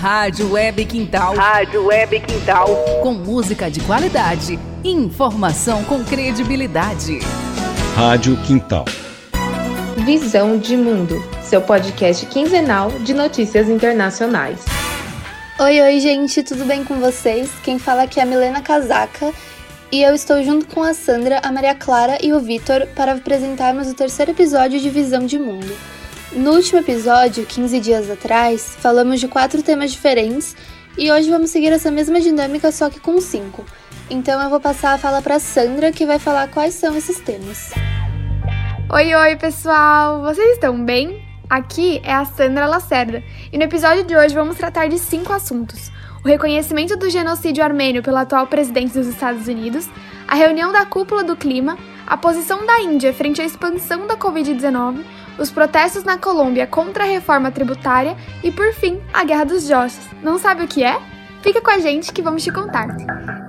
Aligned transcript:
Rádio 0.00 0.52
Web 0.52 0.84
Quintal. 0.84 1.34
Rádio 1.34 1.86
Web 1.86 2.20
Quintal. 2.20 2.68
Com 3.02 3.14
música 3.14 3.68
de 3.68 3.80
qualidade 3.80 4.56
e 4.84 4.92
informação 4.92 5.82
com 5.82 6.04
credibilidade. 6.04 7.18
Rádio 7.96 8.36
Quintal. 8.42 8.84
Visão 10.04 10.56
de 10.56 10.76
Mundo, 10.76 11.20
seu 11.42 11.60
podcast 11.60 12.24
quinzenal 12.26 12.92
de 13.00 13.12
notícias 13.12 13.68
internacionais. 13.68 14.64
Oi, 15.58 15.80
oi, 15.80 15.98
gente, 15.98 16.44
tudo 16.44 16.64
bem 16.64 16.84
com 16.84 17.00
vocês? 17.00 17.50
Quem 17.64 17.80
fala 17.80 18.04
aqui 18.04 18.20
é 18.20 18.22
a 18.22 18.26
Milena 18.26 18.62
Casaca 18.62 19.32
e 19.90 20.00
eu 20.00 20.14
estou 20.14 20.44
junto 20.44 20.72
com 20.72 20.80
a 20.80 20.94
Sandra, 20.94 21.40
a 21.42 21.50
Maria 21.50 21.74
Clara 21.74 22.18
e 22.22 22.32
o 22.32 22.38
Vitor 22.38 22.86
para 22.94 23.14
apresentarmos 23.14 23.88
o 23.88 23.94
terceiro 23.94 24.30
episódio 24.30 24.78
de 24.78 24.90
Visão 24.90 25.26
de 25.26 25.40
Mundo. 25.40 25.97
No 26.32 26.52
último 26.52 26.80
episódio, 26.80 27.46
15 27.46 27.80
dias 27.80 28.10
atrás, 28.10 28.76
falamos 28.80 29.18
de 29.18 29.26
quatro 29.26 29.62
temas 29.62 29.90
diferentes 29.90 30.54
e 30.96 31.10
hoje 31.10 31.30
vamos 31.30 31.48
seguir 31.48 31.72
essa 31.72 31.90
mesma 31.90 32.20
dinâmica 32.20 32.70
só 32.70 32.90
que 32.90 33.00
com 33.00 33.18
cinco. 33.18 33.64
Então 34.10 34.40
eu 34.42 34.50
vou 34.50 34.60
passar 34.60 34.92
a 34.92 34.98
fala 34.98 35.22
para 35.22 35.38
Sandra, 35.38 35.90
que 35.90 36.04
vai 36.04 36.18
falar 36.18 36.48
quais 36.48 36.74
são 36.74 36.94
esses 36.94 37.18
temas. 37.18 37.72
Oi, 38.92 39.14
oi, 39.14 39.36
pessoal! 39.36 40.20
Vocês 40.20 40.52
estão 40.52 40.84
bem? 40.84 41.24
Aqui 41.48 41.98
é 42.04 42.12
a 42.12 42.26
Sandra 42.26 42.66
Lacerda 42.66 43.24
e 43.50 43.56
no 43.56 43.64
episódio 43.64 44.04
de 44.04 44.14
hoje 44.14 44.34
vamos 44.34 44.58
tratar 44.58 44.86
de 44.86 44.98
cinco 44.98 45.32
assuntos: 45.32 45.90
o 46.22 46.28
reconhecimento 46.28 46.94
do 46.94 47.08
genocídio 47.08 47.64
armênio 47.64 48.02
pelo 48.02 48.18
atual 48.18 48.46
presidente 48.46 48.92
dos 48.92 49.06
Estados 49.06 49.48
Unidos, 49.48 49.88
a 50.26 50.34
reunião 50.34 50.72
da 50.72 50.84
cúpula 50.84 51.24
do 51.24 51.34
clima, 51.34 51.78
a 52.06 52.18
posição 52.18 52.66
da 52.66 52.80
Índia 52.80 53.14
frente 53.14 53.40
à 53.40 53.46
expansão 53.46 54.06
da 54.06 54.14
Covid-19, 54.14 55.02
os 55.38 55.50
protestos 55.50 56.04
na 56.04 56.18
Colômbia 56.18 56.66
contra 56.66 57.04
a 57.04 57.06
reforma 57.06 57.50
tributária 57.50 58.16
e, 58.42 58.50
por 58.50 58.72
fim, 58.72 59.00
a 59.12 59.24
Guerra 59.24 59.44
dos 59.44 59.66
Jossos. 59.66 60.04
Não 60.22 60.38
sabe 60.38 60.64
o 60.64 60.68
que 60.68 60.82
é? 60.82 61.00
Fica 61.42 61.60
com 61.60 61.70
a 61.70 61.78
gente 61.78 62.12
que 62.12 62.22
vamos 62.22 62.42
te 62.42 62.50
contar. 62.50 62.88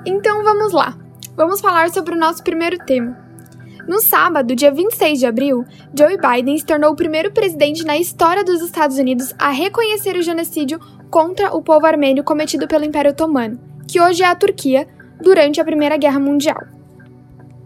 Então 0.05 0.43
vamos 0.43 0.71
lá. 0.71 0.95
Vamos 1.35 1.61
falar 1.61 1.89
sobre 1.89 2.15
o 2.15 2.17
nosso 2.17 2.43
primeiro 2.43 2.77
tema. 2.77 3.17
No 3.87 3.99
sábado, 3.99 4.55
dia 4.55 4.71
26 4.71 5.19
de 5.19 5.25
abril, 5.25 5.65
Joe 5.97 6.15
Biden 6.17 6.57
se 6.57 6.65
tornou 6.65 6.91
o 6.91 6.95
primeiro 6.95 7.31
presidente 7.31 7.83
na 7.83 7.97
história 7.97 8.43
dos 8.43 8.61
Estados 8.61 8.97
Unidos 8.99 9.33
a 9.39 9.49
reconhecer 9.49 10.15
o 10.15 10.21
genocídio 10.21 10.79
contra 11.09 11.55
o 11.55 11.63
povo 11.63 11.87
armênio 11.87 12.23
cometido 12.23 12.67
pelo 12.67 12.85
Império 12.85 13.11
Otomano, 13.11 13.59
que 13.87 13.99
hoje 13.99 14.21
é 14.21 14.27
a 14.27 14.35
Turquia, 14.35 14.87
durante 15.19 15.59
a 15.59 15.65
Primeira 15.65 15.97
Guerra 15.97 16.19
Mundial. 16.19 16.78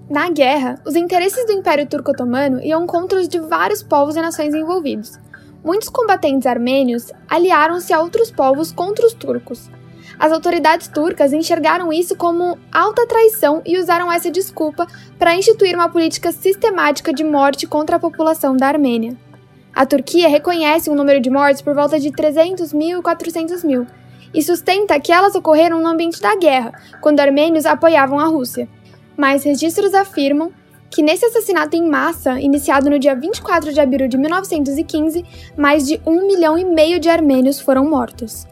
Na 0.09 0.29
guerra, 0.29 0.79
os 0.85 0.95
interesses 0.95 1.45
do 1.45 1.53
Império 1.53 1.87
Turco-Otomano 1.87 2.61
iam 2.61 2.85
contra 2.85 3.19
os 3.19 3.27
de 3.27 3.39
vários 3.39 3.81
povos 3.81 4.15
e 4.15 4.21
nações 4.21 4.53
envolvidos. 4.53 5.19
Muitos 5.63 5.89
combatentes 5.89 6.45
armênios 6.45 7.11
aliaram-se 7.29 7.93
a 7.93 8.01
outros 8.01 8.29
povos 8.29 8.71
contra 8.71 9.05
os 9.05 9.13
turcos, 9.13 9.69
as 10.19 10.31
autoridades 10.31 10.87
turcas 10.87 11.33
enxergaram 11.33 11.91
isso 11.91 12.15
como 12.15 12.57
alta 12.71 13.07
traição 13.07 13.61
e 13.65 13.77
usaram 13.77 14.11
essa 14.11 14.29
desculpa 14.29 14.87
para 15.17 15.35
instituir 15.35 15.75
uma 15.75 15.89
política 15.89 16.31
sistemática 16.31 17.13
de 17.13 17.23
morte 17.23 17.65
contra 17.65 17.95
a 17.95 17.99
população 17.99 18.55
da 18.55 18.67
Armênia. 18.67 19.17
A 19.73 19.85
Turquia 19.85 20.29
reconhece 20.29 20.89
um 20.89 20.95
número 20.95 21.19
de 21.19 21.29
mortes 21.29 21.61
por 21.61 21.73
volta 21.73 21.99
de 21.99 22.11
300 22.11 22.71
mil 22.73 22.99
e 22.99 23.01
400 23.01 23.63
mil 23.63 23.87
e 24.33 24.41
sustenta 24.41 24.99
que 24.99 25.11
elas 25.11 25.35
ocorreram 25.35 25.81
no 25.81 25.87
ambiente 25.87 26.19
da 26.19 26.35
guerra, 26.35 26.73
quando 27.01 27.19
armênios 27.19 27.65
apoiavam 27.65 28.19
a 28.19 28.25
Rússia. 28.25 28.67
Mas 29.17 29.43
registros 29.43 29.93
afirmam 29.93 30.51
que 30.89 31.01
nesse 31.01 31.25
assassinato 31.25 31.75
em 31.75 31.89
massa, 31.89 32.39
iniciado 32.39 32.89
no 32.89 32.99
dia 32.99 33.15
24 33.15 33.73
de 33.73 33.79
abril 33.79 34.07
de 34.07 34.17
1915, 34.17 35.25
mais 35.57 35.87
de 35.87 35.99
um 36.05 36.27
milhão 36.27 36.57
e 36.57 36.63
meio 36.63 36.99
de 36.99 37.09
armênios 37.09 37.59
foram 37.59 37.89
mortos. 37.89 38.45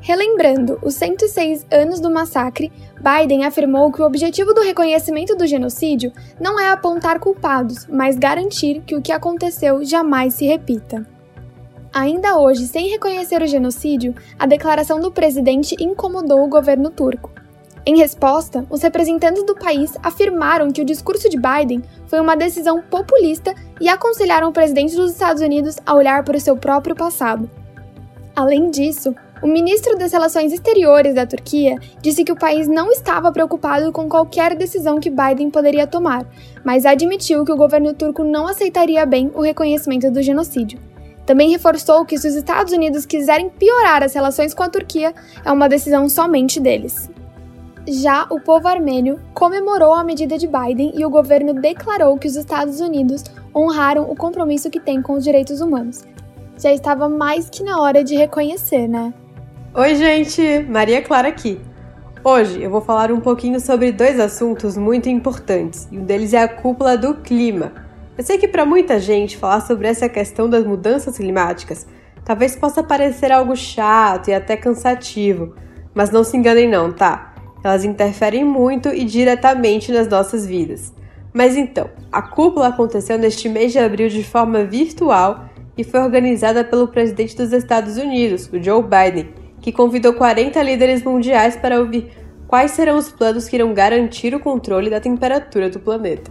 Relembrando 0.00 0.78
os 0.82 0.94
106 0.94 1.66
anos 1.70 2.00
do 2.00 2.10
massacre, 2.10 2.72
Biden 2.96 3.44
afirmou 3.44 3.90
que 3.92 4.00
o 4.00 4.06
objetivo 4.06 4.54
do 4.54 4.62
reconhecimento 4.62 5.36
do 5.36 5.46
genocídio 5.46 6.12
não 6.40 6.58
é 6.58 6.70
apontar 6.70 7.18
culpados, 7.18 7.86
mas 7.86 8.16
garantir 8.16 8.82
que 8.86 8.94
o 8.94 9.02
que 9.02 9.12
aconteceu 9.12 9.84
jamais 9.84 10.34
se 10.34 10.46
repita. 10.46 11.06
Ainda 11.92 12.38
hoje, 12.38 12.66
sem 12.66 12.88
reconhecer 12.88 13.42
o 13.42 13.46
genocídio, 13.46 14.14
a 14.38 14.46
declaração 14.46 15.00
do 15.00 15.10
presidente 15.10 15.76
incomodou 15.78 16.44
o 16.44 16.48
governo 16.48 16.88
turco. 16.88 17.30
Em 17.88 17.96
resposta, 17.98 18.66
os 18.68 18.82
representantes 18.82 19.44
do 19.44 19.54
país 19.54 19.92
afirmaram 20.02 20.72
que 20.72 20.82
o 20.82 20.84
discurso 20.84 21.30
de 21.30 21.36
Biden 21.36 21.84
foi 22.08 22.18
uma 22.18 22.36
decisão 22.36 22.82
populista 22.82 23.54
e 23.80 23.88
aconselharam 23.88 24.48
o 24.48 24.52
presidente 24.52 24.96
dos 24.96 25.12
Estados 25.12 25.40
Unidos 25.40 25.76
a 25.86 25.94
olhar 25.94 26.24
para 26.24 26.36
o 26.36 26.40
seu 26.40 26.56
próprio 26.56 26.96
passado. 26.96 27.48
Além 28.34 28.70
disso, 28.70 29.14
o 29.40 29.46
ministro 29.46 29.96
das 29.96 30.10
Relações 30.10 30.52
Exteriores 30.52 31.14
da 31.14 31.26
Turquia 31.26 31.78
disse 32.02 32.24
que 32.24 32.32
o 32.32 32.36
país 32.36 32.66
não 32.66 32.90
estava 32.90 33.30
preocupado 33.30 33.92
com 33.92 34.08
qualquer 34.08 34.56
decisão 34.56 34.98
que 34.98 35.08
Biden 35.08 35.48
poderia 35.48 35.86
tomar, 35.86 36.26
mas 36.64 36.84
admitiu 36.84 37.44
que 37.44 37.52
o 37.52 37.56
governo 37.56 37.94
turco 37.94 38.24
não 38.24 38.48
aceitaria 38.48 39.06
bem 39.06 39.30
o 39.32 39.40
reconhecimento 39.40 40.10
do 40.10 40.22
genocídio. 40.22 40.80
Também 41.24 41.50
reforçou 41.50 42.04
que 42.04 42.18
se 42.18 42.26
os 42.26 42.34
Estados 42.34 42.72
Unidos 42.72 43.06
quiserem 43.06 43.48
piorar 43.48 44.02
as 44.02 44.12
relações 44.12 44.52
com 44.52 44.64
a 44.64 44.68
Turquia, 44.68 45.14
é 45.44 45.52
uma 45.52 45.68
decisão 45.68 46.08
somente 46.08 46.58
deles. 46.58 47.08
Já 47.88 48.26
o 48.30 48.40
povo 48.40 48.66
armênio 48.66 49.20
comemorou 49.32 49.94
a 49.94 50.02
medida 50.02 50.36
de 50.36 50.48
Biden 50.48 50.90
e 50.96 51.06
o 51.06 51.10
governo 51.10 51.54
declarou 51.54 52.18
que 52.18 52.26
os 52.26 52.34
Estados 52.34 52.80
Unidos 52.80 53.22
honraram 53.54 54.10
o 54.10 54.16
compromisso 54.16 54.68
que 54.68 54.80
tem 54.80 55.00
com 55.00 55.12
os 55.12 55.22
direitos 55.22 55.60
humanos. 55.60 56.02
Já 56.58 56.72
estava 56.72 57.08
mais 57.08 57.48
que 57.48 57.62
na 57.62 57.80
hora 57.80 58.02
de 58.02 58.16
reconhecer, 58.16 58.88
né? 58.88 59.14
Oi, 59.72 59.94
gente! 59.94 60.66
Maria 60.68 61.00
Clara 61.00 61.28
aqui. 61.28 61.60
Hoje 62.24 62.60
eu 62.60 62.68
vou 62.70 62.80
falar 62.80 63.12
um 63.12 63.20
pouquinho 63.20 63.60
sobre 63.60 63.92
dois 63.92 64.18
assuntos 64.18 64.76
muito 64.76 65.08
importantes, 65.08 65.86
e 65.92 65.96
um 65.96 66.04
deles 66.04 66.34
é 66.34 66.42
a 66.42 66.48
cúpula 66.48 66.98
do 66.98 67.14
clima. 67.14 67.72
Eu 68.18 68.24
sei 68.24 68.36
que 68.36 68.48
para 68.48 68.66
muita 68.66 68.98
gente 68.98 69.36
falar 69.36 69.60
sobre 69.60 69.86
essa 69.86 70.08
questão 70.08 70.50
das 70.50 70.66
mudanças 70.66 71.16
climáticas 71.16 71.86
talvez 72.24 72.56
possa 72.56 72.82
parecer 72.82 73.30
algo 73.30 73.54
chato 73.54 74.26
e 74.26 74.34
até 74.34 74.56
cansativo, 74.56 75.54
mas 75.94 76.10
não 76.10 76.24
se 76.24 76.36
enganem 76.36 76.68
não, 76.68 76.90
tá? 76.92 77.35
Elas 77.62 77.84
interferem 77.84 78.44
muito 78.44 78.88
e 78.88 79.04
diretamente 79.04 79.92
nas 79.92 80.08
nossas 80.08 80.46
vidas. 80.46 80.92
Mas 81.32 81.56
então, 81.56 81.90
a 82.10 82.22
cúpula 82.22 82.68
aconteceu 82.68 83.18
neste 83.18 83.48
mês 83.48 83.72
de 83.72 83.78
abril 83.78 84.08
de 84.08 84.22
forma 84.22 84.64
virtual 84.64 85.46
e 85.76 85.84
foi 85.84 86.00
organizada 86.00 86.64
pelo 86.64 86.88
presidente 86.88 87.36
dos 87.36 87.52
Estados 87.52 87.96
Unidos, 87.96 88.48
o 88.52 88.62
Joe 88.62 88.82
Biden 88.82 89.28
que 89.66 89.72
convidou 89.72 90.14
40 90.14 90.62
líderes 90.62 91.02
mundiais 91.02 91.56
para 91.56 91.80
ouvir 91.80 92.12
quais 92.46 92.70
serão 92.70 92.96
os 92.96 93.10
planos 93.10 93.48
que 93.48 93.56
irão 93.56 93.74
garantir 93.74 94.32
o 94.32 94.38
controle 94.38 94.88
da 94.88 95.00
temperatura 95.00 95.68
do 95.68 95.80
planeta. 95.80 96.30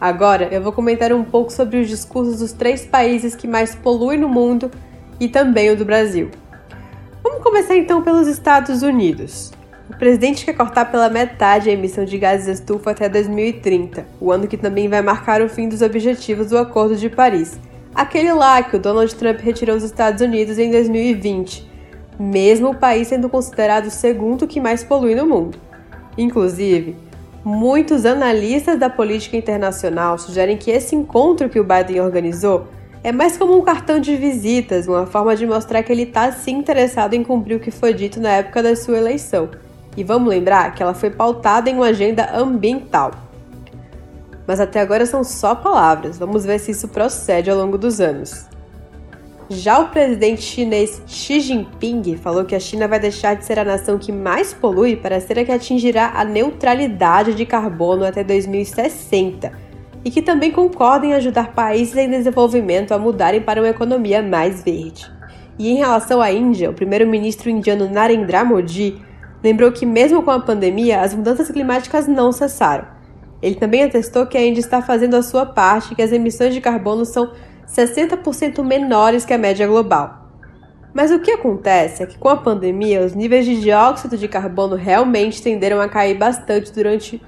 Agora 0.00 0.48
eu 0.52 0.62
vou 0.62 0.70
comentar 0.70 1.12
um 1.12 1.24
pouco 1.24 1.52
sobre 1.52 1.80
os 1.80 1.88
discursos 1.88 2.38
dos 2.38 2.52
três 2.52 2.86
países 2.86 3.34
que 3.34 3.48
mais 3.48 3.74
poluem 3.74 4.16
no 4.16 4.28
mundo 4.28 4.70
e 5.18 5.28
também 5.28 5.70
o 5.70 5.76
do 5.76 5.84
Brasil. 5.84 6.30
Vamos 7.20 7.42
começar 7.42 7.76
então 7.76 8.00
pelos 8.00 8.28
Estados 8.28 8.82
Unidos. 8.82 9.50
O 9.92 9.96
presidente 10.02 10.44
quer 10.44 10.54
cortar 10.54 10.86
pela 10.90 11.08
metade 11.08 11.70
a 11.70 11.72
emissão 11.72 12.04
de 12.04 12.18
gases 12.18 12.58
estufa 12.58 12.90
até 12.90 13.08
2030, 13.08 14.06
o 14.20 14.32
ano 14.32 14.48
que 14.48 14.56
também 14.56 14.88
vai 14.88 15.00
marcar 15.00 15.40
o 15.40 15.48
fim 15.48 15.68
dos 15.68 15.82
objetivos 15.82 16.48
do 16.48 16.58
Acordo 16.58 16.96
de 16.96 17.08
Paris, 17.08 17.58
aquele 17.94 18.32
lá 18.32 18.62
que 18.62 18.76
o 18.76 18.80
Donald 18.80 19.14
Trump 19.14 19.38
retirou 19.40 19.76
dos 19.76 19.84
Estados 19.84 20.20
Unidos 20.20 20.58
em 20.58 20.70
2020 20.70 21.72
mesmo 22.18 22.70
o 22.70 22.74
país 22.74 23.08
sendo 23.08 23.28
considerado 23.28 23.86
o 23.86 23.90
segundo 23.90 24.46
que 24.46 24.60
mais 24.60 24.84
polui 24.84 25.14
no 25.14 25.26
mundo. 25.26 25.58
Inclusive, 26.16 26.96
muitos 27.44 28.04
analistas 28.04 28.78
da 28.78 28.90
política 28.90 29.36
internacional 29.36 30.18
sugerem 30.18 30.56
que 30.56 30.70
esse 30.70 30.94
encontro 30.94 31.48
que 31.48 31.58
o 31.58 31.64
Biden 31.64 32.00
organizou 32.00 32.68
é 33.02 33.10
mais 33.10 33.36
como 33.36 33.56
um 33.56 33.62
cartão 33.62 33.98
de 33.98 34.14
visitas, 34.14 34.86
uma 34.86 35.06
forma 35.06 35.34
de 35.34 35.44
mostrar 35.46 35.82
que 35.82 35.90
ele 35.90 36.02
está 36.02 36.30
sim 36.30 36.52
interessado 36.52 37.14
em 37.14 37.24
cumprir 37.24 37.56
o 37.56 37.60
que 37.60 37.70
foi 37.70 37.92
dito 37.92 38.20
na 38.20 38.30
época 38.30 38.62
da 38.62 38.76
sua 38.76 38.96
eleição. 38.96 39.50
E 39.96 40.02
vamos 40.02 40.28
lembrar 40.28 40.74
que 40.74 40.82
ela 40.82 40.94
foi 40.94 41.10
pautada 41.10 41.68
em 41.68 41.74
uma 41.74 41.86
agenda 41.86 42.34
ambiental. 42.34 43.10
Mas 44.46 44.60
até 44.60 44.80
agora 44.80 45.06
são 45.06 45.22
só 45.22 45.54
palavras, 45.54 46.18
vamos 46.18 46.44
ver 46.44 46.58
se 46.58 46.70
isso 46.70 46.88
procede 46.88 47.50
ao 47.50 47.56
longo 47.56 47.78
dos 47.78 48.00
anos. 48.00 48.46
Já 49.48 49.78
o 49.80 49.88
presidente 49.88 50.40
chinês 50.40 51.02
Xi 51.06 51.40
Jinping 51.40 52.16
falou 52.16 52.44
que 52.44 52.54
a 52.54 52.60
China 52.60 52.88
vai 52.88 52.98
deixar 52.98 53.34
de 53.34 53.44
ser 53.44 53.58
a 53.58 53.64
nação 53.64 53.98
que 53.98 54.10
mais 54.10 54.54
polui 54.54 54.96
para 54.96 55.20
ser 55.20 55.38
a 55.38 55.44
que 55.44 55.52
atingirá 55.52 56.12
a 56.14 56.24
neutralidade 56.24 57.34
de 57.34 57.44
carbono 57.44 58.04
até 58.04 58.24
2060 58.24 59.52
e 60.04 60.10
que 60.10 60.22
também 60.22 60.50
concorda 60.50 61.06
em 61.06 61.12
ajudar 61.14 61.52
países 61.52 61.96
em 61.96 62.08
desenvolvimento 62.08 62.92
a 62.92 62.98
mudarem 62.98 63.40
para 63.40 63.60
uma 63.60 63.68
economia 63.68 64.22
mais 64.22 64.62
verde. 64.62 65.10
E 65.58 65.70
em 65.70 65.76
relação 65.76 66.20
à 66.20 66.32
Índia, 66.32 66.70
o 66.70 66.74
primeiro-ministro 66.74 67.50
indiano 67.50 67.88
Narendra 67.88 68.44
Modi 68.44 69.00
lembrou 69.42 69.72
que, 69.72 69.84
mesmo 69.84 70.22
com 70.22 70.30
a 70.30 70.40
pandemia, 70.40 71.00
as 71.00 71.14
mudanças 71.14 71.50
climáticas 71.50 72.06
não 72.06 72.32
cessaram. 72.32 72.86
Ele 73.42 73.56
também 73.56 73.82
atestou 73.82 74.26
que 74.26 74.38
a 74.38 74.46
Índia 74.46 74.60
está 74.60 74.80
fazendo 74.80 75.14
a 75.14 75.22
sua 75.22 75.44
parte 75.44 75.92
e 75.92 75.96
que 75.96 76.02
as 76.02 76.12
emissões 76.12 76.54
de 76.54 76.60
carbono 76.60 77.04
são 77.04 77.32
60% 77.68 78.62
menores 78.62 79.24
que 79.24 79.32
a 79.32 79.38
média 79.38 79.66
global. 79.66 80.28
Mas 80.94 81.10
o 81.10 81.18
que 81.18 81.30
acontece 81.30 82.02
é 82.02 82.06
que 82.06 82.18
com 82.18 82.28
a 82.28 82.36
pandemia, 82.36 83.04
os 83.04 83.14
níveis 83.14 83.46
de 83.46 83.60
dióxido 83.60 84.16
de 84.16 84.28
carbono 84.28 84.76
realmente 84.76 85.42
tenderam 85.42 85.80
a 85.80 85.88
cair 85.88 86.16
bastante 86.16 86.72
durante 86.72 87.20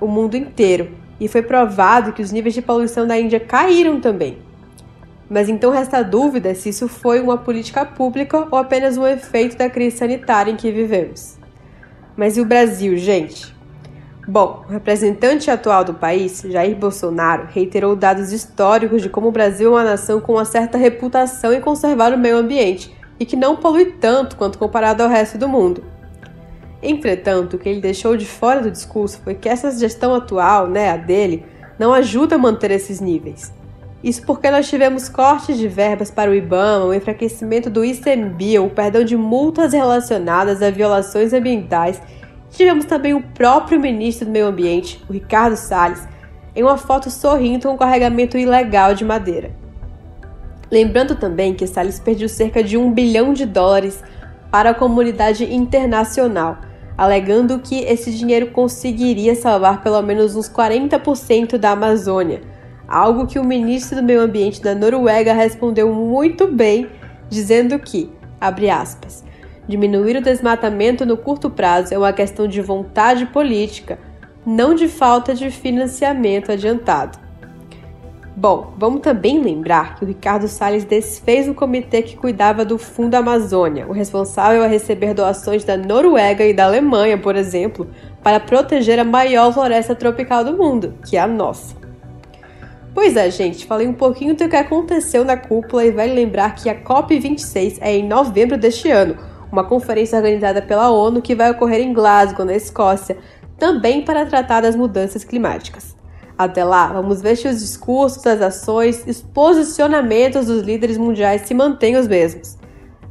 o 0.00 0.06
mundo 0.06 0.36
inteiro, 0.36 0.90
e 1.20 1.28
foi 1.28 1.42
provado 1.42 2.12
que 2.12 2.22
os 2.22 2.32
níveis 2.32 2.54
de 2.54 2.62
poluição 2.62 3.06
da 3.06 3.18
Índia 3.18 3.38
caíram 3.38 4.00
também. 4.00 4.38
Mas 5.30 5.48
então 5.48 5.70
resta 5.70 6.02
dúvida 6.02 6.54
se 6.54 6.70
isso 6.70 6.88
foi 6.88 7.20
uma 7.20 7.38
política 7.38 7.84
pública 7.86 8.48
ou 8.50 8.58
apenas 8.58 8.96
um 8.96 9.06
efeito 9.06 9.56
da 9.56 9.70
crise 9.70 9.98
sanitária 9.98 10.50
em 10.50 10.56
que 10.56 10.72
vivemos. 10.72 11.38
Mas 12.16 12.36
e 12.36 12.40
o 12.40 12.44
Brasil, 12.44 12.96
gente? 12.96 13.54
Bom, 14.26 14.64
o 14.68 14.72
representante 14.72 15.50
atual 15.50 15.82
do 15.82 15.94
país, 15.94 16.42
Jair 16.46 16.76
Bolsonaro, 16.76 17.48
reiterou 17.50 17.96
dados 17.96 18.32
históricos 18.32 19.02
de 19.02 19.08
como 19.08 19.28
o 19.28 19.32
Brasil 19.32 19.70
é 19.70 19.72
uma 19.72 19.84
nação 19.84 20.20
com 20.20 20.34
uma 20.34 20.44
certa 20.44 20.78
reputação 20.78 21.52
em 21.52 21.60
conservar 21.60 22.12
o 22.12 22.18
meio 22.18 22.36
ambiente 22.36 22.94
e 23.18 23.26
que 23.26 23.34
não 23.34 23.56
polui 23.56 23.86
tanto 24.00 24.36
quanto 24.36 24.58
comparado 24.58 25.02
ao 25.02 25.08
resto 25.08 25.36
do 25.38 25.48
mundo. 25.48 25.82
Entretanto, 26.82 27.54
o 27.54 27.58
que 27.58 27.68
ele 27.68 27.80
deixou 27.80 28.16
de 28.16 28.26
fora 28.26 28.60
do 28.60 28.70
discurso 28.70 29.20
foi 29.24 29.34
que 29.34 29.48
essa 29.48 29.70
gestão 29.70 30.14
atual, 30.14 30.68
né, 30.68 30.90
a 30.90 30.96
dele, 30.96 31.44
não 31.78 31.92
ajuda 31.92 32.36
a 32.36 32.38
manter 32.38 32.70
esses 32.70 33.00
níveis. 33.00 33.52
Isso 34.02 34.22
porque 34.26 34.50
nós 34.50 34.68
tivemos 34.68 35.08
cortes 35.08 35.56
de 35.56 35.68
verbas 35.68 36.10
para 36.10 36.28
o 36.28 36.34
IBAMA, 36.34 36.86
o 36.86 36.94
enfraquecimento 36.94 37.70
do 37.70 37.84
ICMBio, 37.84 38.66
o 38.66 38.70
perdão 38.70 39.04
de 39.04 39.16
multas 39.16 39.72
relacionadas 39.72 40.60
a 40.60 40.70
violações 40.70 41.32
ambientais. 41.32 42.02
Tivemos 42.50 42.84
também 42.84 43.14
o 43.14 43.22
próprio 43.22 43.78
ministro 43.78 44.26
do 44.26 44.32
Meio 44.32 44.48
Ambiente, 44.48 45.00
o 45.08 45.12
Ricardo 45.12 45.56
Salles, 45.56 46.02
em 46.54 46.64
uma 46.64 46.76
foto 46.76 47.10
sorrindo 47.10 47.68
com 47.68 47.74
um 47.74 47.78
carregamento 47.78 48.36
ilegal 48.36 48.92
de 48.92 49.04
madeira. 49.04 49.52
Lembrando 50.68 51.14
também 51.14 51.54
que 51.54 51.66
Salles 51.66 52.00
perdeu 52.00 52.28
cerca 52.28 52.62
de 52.62 52.76
um 52.76 52.92
bilhão 52.92 53.32
de 53.32 53.46
dólares 53.46 54.02
para 54.50 54.70
a 54.70 54.74
comunidade 54.74 55.44
internacional, 55.54 56.58
alegando 56.98 57.60
que 57.60 57.78
esse 57.84 58.10
dinheiro 58.10 58.48
conseguiria 58.48 59.36
salvar 59.36 59.80
pelo 59.80 60.02
menos 60.02 60.34
uns 60.34 60.48
40% 60.48 61.56
da 61.56 61.70
Amazônia 61.70 62.51
algo 62.92 63.26
que 63.26 63.38
o 63.38 63.44
ministro 63.44 63.96
do 63.96 64.02
Meio 64.02 64.20
Ambiente 64.20 64.60
da 64.60 64.74
Noruega 64.74 65.32
respondeu 65.32 65.92
muito 65.94 66.46
bem, 66.46 66.88
dizendo 67.30 67.78
que, 67.78 68.12
abre 68.38 68.68
aspas, 68.68 69.24
diminuir 69.66 70.18
o 70.18 70.22
desmatamento 70.22 71.06
no 71.06 71.16
curto 71.16 71.48
prazo 71.48 71.94
é 71.94 71.98
uma 71.98 72.12
questão 72.12 72.46
de 72.46 72.60
vontade 72.60 73.24
política, 73.26 73.98
não 74.44 74.74
de 74.74 74.88
falta 74.88 75.34
de 75.34 75.50
financiamento 75.50 76.52
adiantado. 76.52 77.18
Bom, 78.36 78.74
vamos 78.76 79.00
também 79.00 79.42
lembrar 79.42 79.94
que 79.94 80.04
o 80.04 80.08
Ricardo 80.08 80.48
Salles 80.48 80.84
desfez 80.84 81.48
o 81.48 81.54
comitê 81.54 82.02
que 82.02 82.16
cuidava 82.16 82.64
do 82.64 82.76
Fundo 82.76 83.14
Amazônia, 83.14 83.86
o 83.86 83.92
responsável 83.92 84.62
a 84.62 84.66
receber 84.66 85.14
doações 85.14 85.64
da 85.64 85.76
Noruega 85.76 86.44
e 86.44 86.52
da 86.52 86.64
Alemanha, 86.64 87.16
por 87.16 87.36
exemplo, 87.36 87.88
para 88.22 88.40
proteger 88.40 88.98
a 88.98 89.04
maior 89.04 89.52
floresta 89.52 89.94
tropical 89.94 90.44
do 90.44 90.56
mundo, 90.56 90.94
que 91.06 91.16
é 91.16 91.20
a 91.20 91.26
nossa. 91.26 91.81
Pois 92.94 93.16
é, 93.16 93.30
gente, 93.30 93.64
falei 93.64 93.86
um 93.86 93.94
pouquinho 93.94 94.34
do 94.34 94.48
que 94.48 94.56
aconteceu 94.56 95.24
na 95.24 95.36
cúpula 95.36 95.84
e 95.84 95.90
vale 95.90 96.12
lembrar 96.12 96.54
que 96.54 96.68
a 96.68 96.78
COP26 96.78 97.78
é 97.80 97.96
em 97.96 98.06
novembro 98.06 98.58
deste 98.58 98.90
ano, 98.90 99.16
uma 99.50 99.64
conferência 99.64 100.18
organizada 100.18 100.60
pela 100.60 100.90
ONU 100.90 101.22
que 101.22 101.34
vai 101.34 101.50
ocorrer 101.50 101.80
em 101.80 101.92
Glasgow, 101.92 102.44
na 102.44 102.54
Escócia, 102.54 103.16
também 103.58 104.02
para 104.02 104.26
tratar 104.26 104.60
das 104.60 104.76
mudanças 104.76 105.24
climáticas. 105.24 105.96
Até 106.36 106.64
lá, 106.64 106.88
vamos 106.88 107.22
ver 107.22 107.36
se 107.36 107.48
os 107.48 107.60
discursos, 107.60 108.26
as 108.26 108.42
ações 108.42 109.04
e 109.06 109.10
os 109.10 109.22
posicionamentos 109.22 110.46
dos 110.46 110.62
líderes 110.62 110.98
mundiais 110.98 111.42
se 111.42 111.54
mantêm 111.54 111.96
os 111.96 112.06
mesmos. 112.06 112.58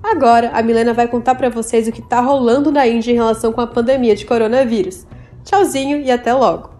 Agora, 0.03 0.51
a 0.53 0.61
Milena 0.61 0.93
vai 0.93 1.07
contar 1.07 1.35
para 1.35 1.49
vocês 1.49 1.87
o 1.87 1.91
que 1.91 2.01
está 2.01 2.19
rolando 2.19 2.71
na 2.71 2.87
Índia 2.87 3.11
em 3.11 3.15
relação 3.15 3.51
com 3.51 3.61
a 3.61 3.67
pandemia 3.67 4.15
de 4.15 4.25
coronavírus. 4.25 5.07
Tchauzinho 5.43 5.97
e 6.01 6.11
até 6.11 6.33
logo! 6.33 6.70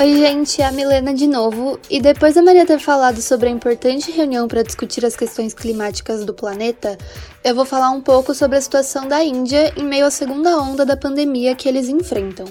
Oi, 0.00 0.14
gente, 0.14 0.62
é 0.62 0.64
a 0.64 0.70
Milena 0.70 1.12
de 1.12 1.26
novo. 1.26 1.76
E 1.90 2.00
depois 2.00 2.36
da 2.36 2.40
Maria 2.40 2.64
ter 2.64 2.78
falado 2.78 3.20
sobre 3.20 3.48
a 3.48 3.50
importante 3.50 4.12
reunião 4.12 4.46
para 4.46 4.62
discutir 4.62 5.04
as 5.04 5.16
questões 5.16 5.52
climáticas 5.52 6.24
do 6.24 6.32
planeta, 6.32 6.96
eu 7.42 7.52
vou 7.52 7.64
falar 7.64 7.90
um 7.90 8.00
pouco 8.00 8.32
sobre 8.32 8.56
a 8.56 8.60
situação 8.60 9.08
da 9.08 9.24
Índia 9.24 9.72
em 9.76 9.82
meio 9.82 10.06
à 10.06 10.10
segunda 10.12 10.56
onda 10.56 10.86
da 10.86 10.96
pandemia 10.96 11.56
que 11.56 11.68
eles 11.68 11.88
enfrentam. 11.88 12.46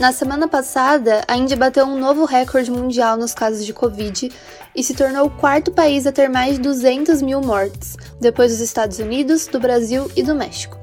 Na 0.00 0.10
semana 0.10 0.48
passada, 0.48 1.22
a 1.28 1.36
Índia 1.36 1.56
bateu 1.56 1.86
um 1.86 2.00
novo 2.00 2.24
recorde 2.24 2.72
mundial 2.72 3.16
nos 3.16 3.32
casos 3.32 3.64
de 3.64 3.72
Covid 3.72 4.32
e 4.74 4.82
se 4.82 4.92
tornou 4.92 5.26
o 5.26 5.30
quarto 5.30 5.70
país 5.70 6.04
a 6.04 6.10
ter 6.10 6.28
mais 6.28 6.56
de 6.56 6.62
200 6.62 7.22
mil 7.22 7.40
mortes, 7.40 7.96
depois 8.20 8.50
dos 8.50 8.60
Estados 8.60 8.98
Unidos, 8.98 9.46
do 9.46 9.60
Brasil 9.60 10.10
e 10.16 10.22
do 10.24 10.34
México. 10.34 10.76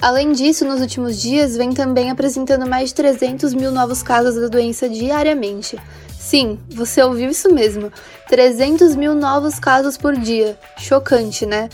Além 0.00 0.32
disso, 0.32 0.64
nos 0.64 0.80
últimos 0.80 1.20
dias, 1.20 1.56
vem 1.56 1.72
também 1.72 2.10
apresentando 2.10 2.68
mais 2.68 2.90
de 2.90 2.94
300 2.94 3.52
mil 3.52 3.72
novos 3.72 4.00
casos 4.00 4.36
da 4.36 4.46
doença 4.46 4.88
diariamente. 4.88 5.76
Sim, 6.16 6.58
você 6.70 7.02
ouviu 7.02 7.30
isso 7.30 7.52
mesmo: 7.52 7.92
300 8.28 8.94
mil 8.94 9.14
novos 9.14 9.58
casos 9.58 9.96
por 9.96 10.14
dia. 10.14 10.56
Chocante, 10.76 11.44
né? 11.44 11.68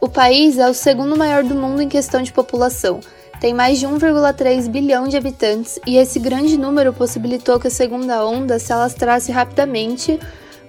O 0.00 0.08
país 0.08 0.58
é 0.58 0.68
o 0.68 0.74
segundo 0.74 1.16
maior 1.16 1.44
do 1.44 1.54
mundo 1.54 1.80
em 1.80 1.88
questão 1.88 2.22
de 2.22 2.32
população. 2.32 2.98
Tem 3.40 3.54
mais 3.54 3.78
de 3.78 3.86
1,3 3.86 4.68
bilhão 4.68 5.06
de 5.06 5.16
habitantes 5.16 5.78
e 5.86 5.96
esse 5.96 6.18
grande 6.18 6.56
número 6.56 6.92
possibilitou 6.92 7.60
que 7.60 7.68
a 7.68 7.70
segunda 7.70 8.24
onda 8.26 8.58
se 8.58 8.72
alastrasse 8.72 9.30
rapidamente, 9.30 10.18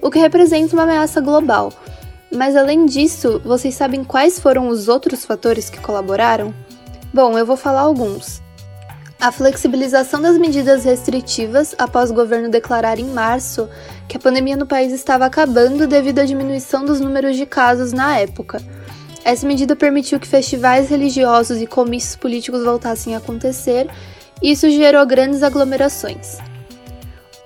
o 0.02 0.12
que 0.12 0.20
representa 0.20 0.74
uma 0.76 0.84
ameaça 0.84 1.20
global. 1.20 1.74
Mas 2.32 2.56
além 2.56 2.86
disso, 2.86 3.42
vocês 3.44 3.74
sabem 3.76 4.04
quais 4.04 4.40
foram 4.40 4.68
os 4.68 4.88
outros 4.88 5.26
fatores 5.26 5.70
que 5.70 5.80
colaboraram? 5.80 6.54
Bom, 7.16 7.38
eu 7.38 7.46
vou 7.46 7.56
falar 7.56 7.80
alguns. 7.80 8.42
A 9.22 9.32
flexibilização 9.32 10.22
das 10.22 10.38
medidas 10.38 10.84
restritivas 10.84 11.74
após 11.78 12.12
o 12.12 12.14
governo 12.14 12.50
declarar 12.50 13.00
em 13.00 13.06
março 13.06 13.70
que 14.06 14.18
a 14.18 14.20
pandemia 14.20 14.58
no 14.58 14.68
país 14.68 14.92
estava 14.92 15.26
acabando 15.26 15.88
devido 15.88 16.20
à 16.20 16.26
diminuição 16.26 16.84
dos 16.84 17.00
números 17.00 17.38
de 17.38 17.46
casos 17.46 17.94
na 17.94 18.20
época. 18.20 18.62
Essa 19.24 19.48
medida 19.48 19.78
permitiu 19.78 20.20
que 20.20 20.28
festivais 20.28 20.90
religiosos 20.90 21.62
e 21.62 21.66
comícios 21.66 22.18
políticos 22.18 22.66
voltassem 22.66 23.16
a 23.16 23.20
acontecer, 23.20 23.90
e 24.42 24.52
isso 24.52 24.70
gerou 24.70 25.06
grandes 25.06 25.42
aglomerações. 25.42 26.40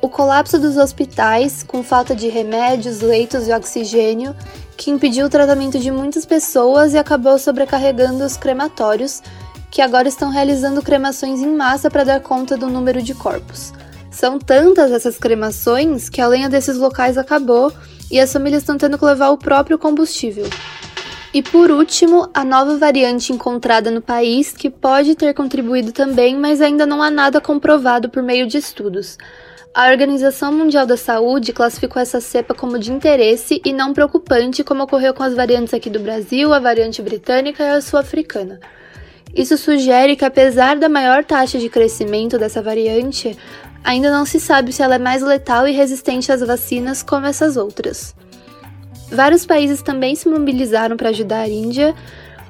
O 0.02 0.10
colapso 0.10 0.58
dos 0.58 0.78
hospitais, 0.78 1.62
com 1.62 1.84
falta 1.84 2.16
de 2.16 2.28
remédios, 2.28 3.02
leitos 3.02 3.48
e 3.48 3.54
oxigênio, 3.54 4.36
que 4.76 4.90
impediu 4.90 5.28
o 5.28 5.30
tratamento 5.30 5.78
de 5.78 5.92
muitas 5.92 6.26
pessoas 6.26 6.94
e 6.94 6.98
acabou 6.98 7.38
sobrecarregando 7.38 8.24
os 8.24 8.36
crematórios, 8.36 9.22
que 9.72 9.82
agora 9.82 10.08
estão 10.08 10.30
realizando 10.30 10.82
cremações 10.82 11.42
em 11.42 11.56
massa 11.56 11.90
para 11.90 12.04
dar 12.04 12.20
conta 12.22 12.58
do 12.58 12.68
número 12.68 13.02
de 13.02 13.14
corpos. 13.14 13.72
São 14.12 14.40
tantas 14.40 14.92
essas 14.92 15.18
cremações 15.18 16.10
que 16.10 16.20
a 16.20 16.28
lenha 16.28 16.50
desses 16.50 16.78
locais 16.78 17.18
acabou 17.18 17.72
e 18.12 18.20
as 18.20 18.34
famílias 18.34 18.64
estão 18.64 18.78
tendo 18.78 18.98
que 18.98 19.06
levar 19.06 19.30
o 19.30 19.38
próprio 19.38 19.78
combustível. 19.78 20.50
E 21.32 21.44
por 21.44 21.70
último, 21.70 22.28
a 22.34 22.44
nova 22.44 22.76
variante 22.78 23.32
encontrada 23.32 23.92
no 23.92 24.02
país 24.02 24.52
que 24.52 24.70
pode 24.70 25.14
ter 25.14 25.34
contribuído 25.36 25.92
também, 25.92 26.36
mas 26.36 26.60
ainda 26.60 26.88
não 26.88 27.04
há 27.04 27.12
nada 27.12 27.40
comprovado 27.40 28.10
por 28.10 28.24
meio 28.24 28.48
de 28.48 28.58
estudos. 28.58 29.16
A 29.72 29.92
Organização 29.92 30.52
Mundial 30.52 30.88
da 30.88 30.98
Saúde 30.98 31.54
classificou 31.54 32.02
essa 32.02 32.20
cepa 32.20 32.56
como 32.56 32.80
de 32.80 32.92
interesse 32.92 33.62
e 33.64 33.72
não 33.72 33.94
preocupante, 33.94 34.64
como 34.64 34.84
ocorreu 34.84 35.14
com 35.14 35.22
as 35.22 35.36
variantes 35.36 35.76
aqui 35.76 35.92
do 35.92 36.00
Brasil, 36.00 36.52
a 36.52 36.60
variante 36.60 37.00
britânica 37.04 37.64
e 37.64 37.70
a 37.70 37.80
sul-africana. 37.80 38.60
Isso 39.36 39.58
sugere 39.58 40.16
que, 40.16 40.26
apesar 40.26 40.76
da 40.76 40.90
maior 40.90 41.24
taxa 41.24 41.60
de 41.60 41.70
crescimento 41.70 42.38
dessa 42.38 42.62
variante, 42.62 43.38
ainda 43.84 44.12
não 44.12 44.26
se 44.26 44.40
sabe 44.40 44.74
se 44.74 44.82
ela 44.82 44.96
é 44.96 45.00
mais 45.00 45.22
letal 45.22 45.68
e 45.68 45.72
resistente 45.72 46.32
às 46.32 46.42
vacinas 46.42 47.04
como 47.04 47.28
essas 47.28 47.56
outras. 47.56 48.16
Vários 49.12 49.46
países 49.46 49.82
também 49.82 50.16
se 50.16 50.28
mobilizaram 50.28 50.98
para 50.98 51.10
ajudar 51.10 51.42
a 51.42 51.48
Índia. 51.48 51.96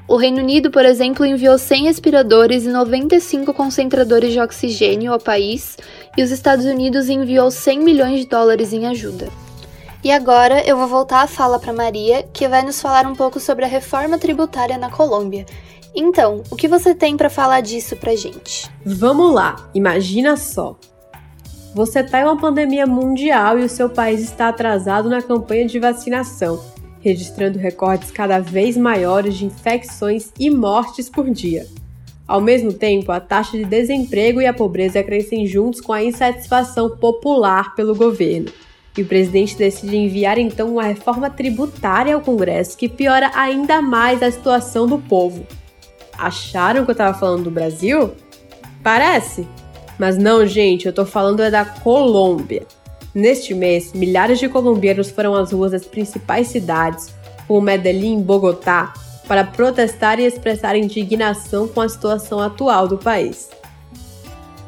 O 0.07 0.15
Reino 0.15 0.39
Unido, 0.39 0.71
por 0.71 0.86
exemplo, 0.86 1.25
enviou 1.25 1.57
100 1.57 1.83
respiradores 1.83 2.65
e 2.65 2.69
95 2.69 3.53
concentradores 3.53 4.31
de 4.31 4.39
oxigênio 4.39 5.13
ao 5.13 5.19
país, 5.19 5.77
e 6.17 6.24
os 6.24 6.31
Estados 6.31 6.65
Unidos 6.65 7.09
enviou 7.09 7.51
100 7.51 7.79
milhões 7.79 8.19
de 8.21 8.27
dólares 8.27 8.74
em 8.74 8.88
ajuda. 8.88 9.29
E 10.03 10.12
agora 10.12 10.65
eu 10.65 10.77
vou 10.77 10.88
voltar 10.88 11.21
a 11.21 11.27
fala 11.27 11.59
para 11.59 11.74
Maria, 11.74 12.24
que 12.33 12.48
vai 12.48 12.63
nos 12.63 12.81
falar 12.81 13.05
um 13.05 13.13
pouco 13.13 13.39
sobre 13.39 13.65
a 13.65 13.67
reforma 13.67 14.17
tributária 14.17 14.77
na 14.77 14.89
Colômbia 14.89 15.45
então, 15.96 16.43
o 16.50 16.55
que 16.55 16.67
você 16.67 16.93
tem 16.93 17.17
para 17.17 17.29
falar 17.29 17.62
disso 17.62 17.96
pra 17.96 18.15
gente? 18.15 18.69
Vamos 18.86 19.34
lá, 19.34 19.69
imagina 19.74 20.38
só. 20.38 20.77
Você 21.74 22.00
está 22.00 22.22
em 22.22 22.24
uma 22.24 22.39
pandemia 22.39 22.88
mundial 22.88 23.60
e 23.60 23.63
o 23.63 23.69
seu 23.69 23.89
país 23.89 24.22
está 24.22 24.50
atrasado 24.50 25.10
na 25.10 25.22
campanha 25.22 25.65
de 25.65 25.79
vacinação, 25.79 26.63
registrando 27.00 27.60
recordes 27.60 28.12
cada 28.12 28.39
vez 28.39 28.75
maiores 28.75 29.38
de 29.38 29.46
infecções 29.46 30.31
e 30.39 30.50
mortes 30.50 31.10
por 31.10 31.29
dia. 31.29 31.67
Ao 32.27 32.39
mesmo 32.39 32.72
tempo, 32.72 33.12
a 33.12 33.19
taxa 33.19 33.58
de 33.58 33.65
desemprego 33.65 34.41
e 34.41 34.46
a 34.46 34.53
pobreza 34.53 35.01
crescem 35.03 35.48
juntos 35.48 35.81
com 35.81 35.91
a 35.91 36.03
insatisfação 36.03 36.98
popular 36.98 37.75
pelo 37.75 37.96
governo. 37.96 38.51
E 38.96 39.01
o 39.01 39.05
presidente 39.05 39.55
decide 39.55 39.96
enviar 39.96 40.38
então 40.38 40.74
uma 40.74 40.84
reforma 40.84 41.29
tributária 41.29 42.13
ao 42.13 42.22
Congresso 42.22 42.77
que 42.77 42.89
piora 42.89 43.31
ainda 43.34 43.81
mais 43.81 44.22
a 44.22 44.31
situação 44.31 44.86
do 44.86 45.00
povo. 45.00 45.46
Acharam 46.19 46.83
que 46.83 46.91
eu 46.91 46.93
estava 46.93 47.17
falando 47.17 47.45
do 47.45 47.51
Brasil? 47.51 48.11
Parece. 48.83 49.47
Mas 49.97 50.17
não, 50.17 50.45
gente, 50.45 50.85
eu 50.85 50.93
tô 50.93 51.05
falando 51.05 51.41
é 51.41 51.49
da 51.49 51.65
Colômbia. 51.65 52.65
Neste 53.13 53.53
mês, 53.53 53.91
milhares 53.93 54.39
de 54.39 54.47
colombianos 54.47 55.09
foram 55.09 55.33
às 55.35 55.51
ruas 55.51 55.71
das 55.71 55.85
principais 55.85 56.47
cidades, 56.47 57.13
como 57.47 57.61
Medellín 57.61 58.19
e 58.19 58.23
Bogotá, 58.23 58.93
para 59.27 59.43
protestar 59.43 60.19
e 60.19 60.25
expressar 60.25 60.75
indignação 60.75 61.67
com 61.67 61.81
a 61.81 61.89
situação 61.89 62.39
atual 62.39 62.88
do 62.88 62.97
país. 62.97 63.49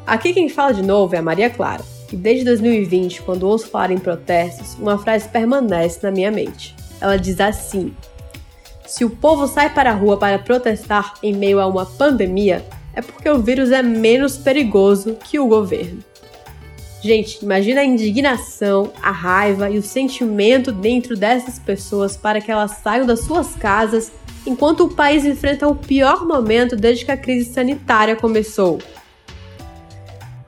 Aqui 0.06 0.32
quem 0.32 0.48
fala 0.48 0.74
de 0.74 0.82
novo 0.82 1.14
é 1.14 1.18
a 1.18 1.22
Maria 1.22 1.48
Clara, 1.48 1.84
e 2.12 2.16
desde 2.16 2.44
2020, 2.44 3.22
quando 3.22 3.48
ouço 3.48 3.68
falar 3.68 3.90
em 3.90 3.98
protestos, 3.98 4.74
uma 4.74 4.98
frase 4.98 5.28
permanece 5.28 6.00
na 6.02 6.10
minha 6.10 6.30
mente. 6.30 6.74
Ela 7.00 7.16
diz 7.16 7.40
assim: 7.40 7.94
Se 8.92 9.06
o 9.06 9.10
povo 9.10 9.48
sai 9.48 9.72
para 9.72 9.90
a 9.90 9.94
rua 9.94 10.18
para 10.18 10.38
protestar 10.38 11.14
em 11.22 11.34
meio 11.34 11.58
a 11.58 11.66
uma 11.66 11.86
pandemia, 11.86 12.62
é 12.92 13.00
porque 13.00 13.26
o 13.26 13.38
vírus 13.38 13.70
é 13.70 13.82
menos 13.82 14.36
perigoso 14.36 15.14
que 15.14 15.38
o 15.38 15.46
governo. 15.46 16.04
Gente, 17.00 17.42
imagina 17.42 17.80
a 17.80 17.86
indignação, 17.86 18.92
a 19.00 19.10
raiva 19.10 19.70
e 19.70 19.78
o 19.78 19.82
sentimento 19.82 20.70
dentro 20.70 21.16
dessas 21.16 21.58
pessoas 21.58 22.18
para 22.18 22.38
que 22.38 22.52
elas 22.52 22.72
saiam 22.82 23.06
das 23.06 23.20
suas 23.20 23.54
casas 23.54 24.12
enquanto 24.46 24.84
o 24.84 24.94
país 24.94 25.24
enfrenta 25.24 25.66
o 25.66 25.74
pior 25.74 26.26
momento 26.26 26.76
desde 26.76 27.06
que 27.06 27.12
a 27.12 27.16
crise 27.16 27.50
sanitária 27.50 28.14
começou. 28.14 28.78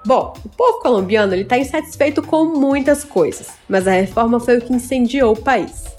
Bom, 0.04 0.34
o 0.44 0.50
povo 0.50 0.80
colombiano 0.80 1.34
está 1.34 1.56
insatisfeito 1.56 2.22
com 2.22 2.44
muitas 2.44 3.04
coisas, 3.04 3.48
mas 3.66 3.88
a 3.88 3.92
reforma 3.92 4.38
foi 4.38 4.58
o 4.58 4.60
que 4.60 4.74
incendiou 4.74 5.32
o 5.32 5.42
país. 5.42 5.94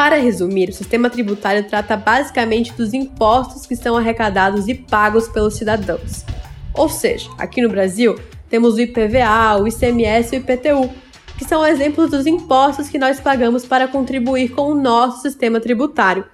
Para 0.00 0.16
resumir, 0.16 0.70
o 0.70 0.72
sistema 0.72 1.10
tributário 1.10 1.62
trata 1.64 1.94
basicamente 1.94 2.72
dos 2.72 2.94
impostos 2.94 3.66
que 3.66 3.76
são 3.76 3.98
arrecadados 3.98 4.66
e 4.66 4.74
pagos 4.74 5.28
pelos 5.28 5.52
cidadãos. 5.52 6.24
Ou 6.72 6.88
seja, 6.88 7.28
aqui 7.36 7.60
no 7.60 7.68
Brasil, 7.68 8.18
temos 8.48 8.76
o 8.76 8.80
IPVA, 8.80 9.60
o 9.60 9.68
ICMS 9.68 10.34
e 10.34 10.38
o 10.38 10.40
IPTU, 10.40 10.90
que 11.36 11.44
são 11.44 11.66
exemplos 11.66 12.10
dos 12.10 12.26
impostos 12.26 12.88
que 12.88 12.98
nós 12.98 13.20
pagamos 13.20 13.66
para 13.66 13.86
contribuir 13.86 14.52
com 14.52 14.72
o 14.72 14.74
nosso 14.74 15.20
sistema 15.20 15.60
tributário. 15.60 16.24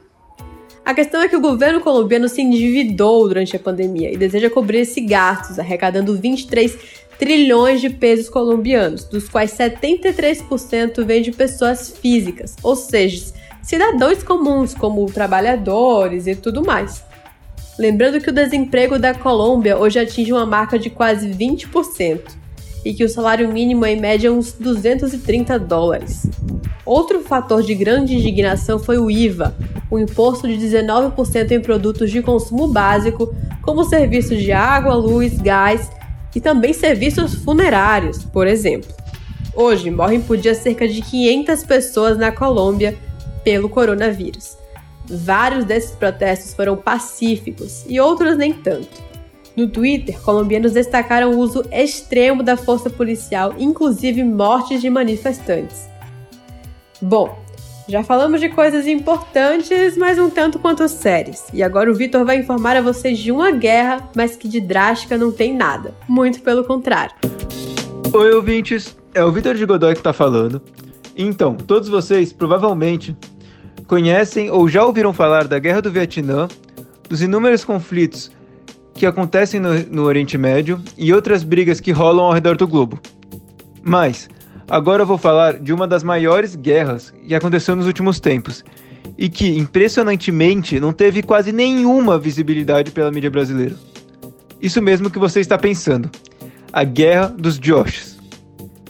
A 0.85 0.95
questão 0.95 1.21
é 1.21 1.27
que 1.27 1.35
o 1.35 1.41
governo 1.41 1.81
colombiano 1.81 2.29
se 2.29 2.41
endividou 2.41 3.27
durante 3.27 3.57
a 3.57 3.59
pandemia 3.59 4.13
e 4.13 4.17
deseja 4.17 4.49
cobrir 4.49 4.83
esses 4.83 5.05
gastos, 5.05 5.59
arrecadando 5.59 6.17
23 6.17 6.79
trilhões 7.19 7.81
de 7.81 7.91
pesos 7.91 8.29
colombianos, 8.29 9.03
dos 9.03 9.29
quais 9.29 9.51
73% 9.59 11.05
vem 11.05 11.21
de 11.21 11.33
pessoas 11.33 11.91
físicas, 11.91 12.55
ou 12.63 12.77
seja, 12.77 13.35
cidadãos 13.67 14.23
comuns, 14.23 14.73
como 14.73 15.05
trabalhadores 15.07 16.29
e 16.29 16.37
tudo 16.37 16.65
mais. 16.65 17.05
Lembrando 17.77 18.21
que 18.21 18.31
o 18.31 18.33
desemprego 18.33 18.97
da 18.97 19.13
Colômbia 19.13 19.77
hoje 19.77 19.99
atinge 19.99 20.33
uma 20.33 20.47
marca 20.47 20.79
de 20.79 20.89
quase 20.89 21.29
20% 21.31 22.21
e 22.85 22.95
que 22.95 23.03
o 23.03 23.09
salário 23.09 23.53
mínimo 23.53 23.85
é 23.85 23.93
em 23.93 24.01
média 24.01 24.33
uns 24.33 24.53
230 24.53 25.59
dólares. 25.59 26.31
Outro 26.85 27.21
fator 27.23 27.61
de 27.61 27.75
grande 27.75 28.15
indignação 28.15 28.79
foi 28.79 28.99
o 28.99 29.11
IVA, 29.11 29.57
o 29.91 29.97
um 29.97 29.99
imposto 29.99 30.47
de 30.47 30.57
19% 30.57 31.51
em 31.51 31.61
produtos 31.61 32.13
de 32.13 32.23
consumo 32.23 32.69
básico, 32.69 33.35
como 33.63 33.83
serviços 33.83 34.41
de 34.41 34.53
água, 34.53 34.95
luz, 34.95 35.39
gás 35.39 35.91
e 36.33 36.41
também 36.41 36.73
serviços 36.73 37.35
funerários, 37.35 38.25
por 38.25 38.47
exemplo. 38.47 38.95
Hoje 39.53 39.91
morrem 39.91 40.21
por 40.21 40.37
dia 40.37 40.55
cerca 40.55 40.87
de 40.87 41.03
500 41.03 41.65
pessoas 41.65 42.17
na 42.17 42.31
Colômbia 42.31 42.97
pelo 43.47 43.69
coronavírus. 43.69 44.59
Vários 45.09 45.65
desses 45.65 45.93
protestos 45.93 46.53
foram 46.53 46.77
pacíficos 46.77 47.85
e 47.89 48.01
outros 48.01 48.37
nem 48.37 48.53
tanto. 48.53 49.01
No 49.57 49.69
Twitter, 49.69 50.21
colombianos 50.21 50.73
destacaram 50.73 51.31
o 51.31 51.39
uso 51.39 51.65
extremo 51.71 52.43
da 52.43 52.57
força 52.57 52.91
policial, 52.91 53.55
inclusive 53.57 54.25
mortes 54.25 54.81
de 54.81 54.91
manifestantes. 54.91 55.89
Bom, 57.01 57.39
já 57.89 58.03
falamos 58.03 58.41
de 58.41 58.49
coisas 58.49 58.85
importantes, 58.89 59.97
mas 59.97 60.19
um 60.19 60.29
tanto 60.29 60.59
quanto 60.59 60.89
sérias. 60.89 61.45
E 61.55 61.63
agora 61.63 61.89
o 61.89 61.95
Vitor 61.95 62.25
vai 62.25 62.39
informar 62.39 62.77
a 62.77 62.83
vocês 62.83 63.17
de 63.17 63.31
uma 63.31 63.53
guerra, 63.53 64.11
mas 64.17 64.35
que 64.35 64.49
de 64.49 64.61
drástica 64.61 65.17
não 65.17 65.31
tem 65.31 65.55
nada. 65.55 65.95
Muito 66.09 66.41
pelo 66.41 66.65
contrário. 66.65 67.15
Oi, 68.13 68.35
ouvintes. 68.35 68.97
É 69.15 69.23
o 69.23 69.31
Vitor 69.31 69.55
de 69.55 69.65
Godoy 69.65 69.95
que 69.95 70.03
tá 70.03 70.13
falando. 70.13 70.61
Então, 71.17 71.55
todos 71.55 71.89
vocês 71.89 72.31
provavelmente 72.31 73.17
conhecem 73.87 74.51
ou 74.51 74.69
já 74.69 74.85
ouviram 74.85 75.13
falar 75.13 75.47
da 75.47 75.59
Guerra 75.59 75.83
do 75.83 75.91
Vietnã, 75.91 76.49
dos 77.09 77.23
inúmeros 77.23 77.65
conflitos 77.65 78.31
que 78.95 79.07
acontecem 79.07 79.61
no, 79.61 79.79
no 79.91 80.03
Oriente 80.05 80.39
Médio 80.39 80.81
e 80.97 81.13
outras 81.13 81.45
brigas 81.45 81.81
que 81.81 81.93
rolam 81.93 82.25
ao 82.25 82.33
redor 82.33 82.57
do 82.57 82.67
globo. 82.67 82.99
Mas, 83.83 84.29
agora 84.69 85.03
eu 85.03 85.07
vou 85.07 85.19
falar 85.19 85.59
de 85.59 85.73
uma 85.73 85.87
das 85.87 86.03
maiores 86.03 86.57
guerras 86.57 87.11
que 87.11 87.35
aconteceu 87.35 87.77
nos 87.77 87.87
últimos 87.87 88.19
tempos 88.19 88.65
e 89.17 89.29
que, 89.29 89.57
impressionantemente, 89.57 90.81
não 90.81 90.93
teve 90.93 91.23
quase 91.23 91.53
nenhuma 91.53 92.19
visibilidade 92.19 92.91
pela 92.91 93.13
mídia 93.13 93.31
brasileira. 93.31 93.77
Isso 94.61 94.83
mesmo 94.83 95.11
que 95.11 95.19
você 95.19 95.41
está 95.41 95.57
pensando. 95.57 96.11
A 96.73 96.83
Guerra 96.83 97.29
dos 97.29 97.57
Joshes. 97.63 98.19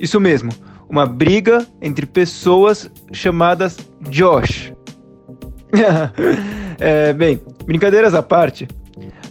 Isso 0.01 0.21
mesmo, 0.21 0.51
uma 0.89 1.07
briga 1.07 1.67
entre 1.81 2.07
pessoas 2.07 2.91
chamadas 3.13 3.77
Josh. 4.09 4.76
é, 6.79 7.13
bem, 7.13 7.41
brincadeiras 7.65 8.15
à 8.15 8.23
parte, 8.23 8.69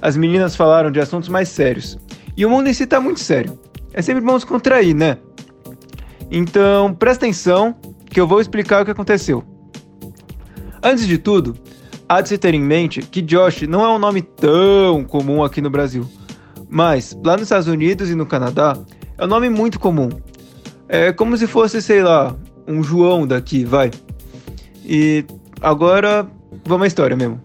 as 0.01 0.15
meninas 0.17 0.55
falaram 0.55 0.91
de 0.91 0.99
assuntos 0.99 1.29
mais 1.29 1.49
sérios. 1.49 1.97
E 2.37 2.45
o 2.45 2.49
mundo 2.49 2.67
em 2.67 2.73
si 2.73 2.85
tá 2.85 2.99
muito 2.99 3.19
sério. 3.19 3.57
É 3.93 4.01
sempre 4.01 4.21
bom 4.21 4.37
se 4.37 4.45
contrair, 4.45 4.93
né? 4.93 5.17
Então, 6.29 6.93
presta 6.93 7.25
atenção 7.25 7.75
que 8.09 8.19
eu 8.19 8.27
vou 8.27 8.41
explicar 8.41 8.81
o 8.81 8.85
que 8.85 8.91
aconteceu. 8.91 9.43
Antes 10.83 11.07
de 11.07 11.17
tudo, 11.17 11.55
há 12.07 12.21
de 12.21 12.29
se 12.29 12.37
ter 12.37 12.53
em 12.53 12.61
mente 12.61 13.01
que 13.01 13.21
Josh 13.21 13.63
não 13.63 13.83
é 13.83 13.89
um 13.89 13.99
nome 13.99 14.21
tão 14.21 15.03
comum 15.03 15.43
aqui 15.43 15.61
no 15.61 15.69
Brasil. 15.69 16.07
Mas, 16.69 17.17
lá 17.23 17.33
nos 17.33 17.43
Estados 17.43 17.67
Unidos 17.67 18.09
e 18.09 18.15
no 18.15 18.25
Canadá, 18.25 18.77
é 19.17 19.23
um 19.23 19.27
nome 19.27 19.49
muito 19.49 19.79
comum. 19.79 20.09
É 20.89 21.11
como 21.13 21.37
se 21.37 21.47
fosse, 21.47 21.81
sei 21.81 22.03
lá, 22.03 22.35
um 22.67 22.83
João 22.83 23.25
daqui, 23.25 23.63
vai. 23.63 23.91
E 24.83 25.23
agora, 25.65 26.27
vamos 26.63 26.84
à 26.84 26.88
história 26.88 27.17
mesmo. 27.17 27.41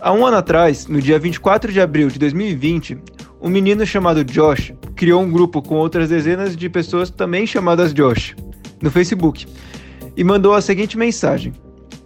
Há 0.00 0.12
um 0.12 0.24
ano 0.24 0.38
atrás, 0.38 0.86
no 0.86 1.00
dia 1.00 1.18
24 1.18 1.70
de 1.70 1.80
abril 1.80 2.08
de 2.08 2.18
2020, 2.18 2.98
um 3.40 3.50
menino 3.50 3.84
chamado 3.84 4.24
Josh 4.24 4.72
criou 4.96 5.22
um 5.22 5.30
grupo 5.30 5.60
com 5.60 5.76
outras 5.76 6.08
dezenas 6.08 6.56
de 6.56 6.70
pessoas 6.70 7.10
também 7.10 7.46
chamadas 7.46 7.92
Josh 7.92 8.34
no 8.80 8.90
Facebook 8.90 9.46
e 10.16 10.24
mandou 10.24 10.54
a 10.54 10.62
seguinte 10.62 10.96
mensagem: 10.96 11.52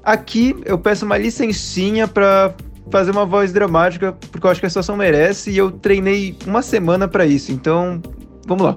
Aqui 0.02 0.56
eu 0.64 0.76
peço 0.76 1.04
uma 1.04 1.16
licencinha 1.16 2.08
para 2.08 2.54
fazer 2.90 3.12
uma 3.12 3.24
voz 3.24 3.52
dramática 3.52 4.12
porque 4.12 4.44
eu 4.44 4.50
acho 4.50 4.60
que 4.60 4.66
a 4.66 4.70
situação 4.70 4.96
merece 4.96 5.52
e 5.52 5.56
eu 5.56 5.70
treinei 5.70 6.36
uma 6.46 6.62
semana 6.62 7.06
para 7.06 7.24
isso. 7.24 7.52
Então, 7.52 8.02
vamos 8.44 8.64
lá. 8.64 8.76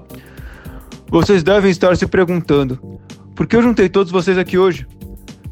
Vocês 1.08 1.42
devem 1.42 1.70
estar 1.70 1.96
se 1.96 2.06
perguntando: 2.06 2.78
por 3.34 3.48
que 3.48 3.56
eu 3.56 3.62
juntei 3.62 3.88
todos 3.88 4.12
vocês 4.12 4.38
aqui 4.38 4.56
hoje? 4.56 4.86